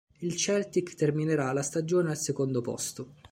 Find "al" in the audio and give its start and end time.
2.09-2.17